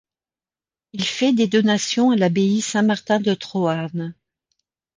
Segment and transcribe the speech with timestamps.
[0.93, 4.15] Il fait des donations à l'abbaye Saint-Martin de Troarn.